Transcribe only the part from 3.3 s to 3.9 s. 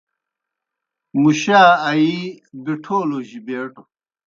بیٹوْ۔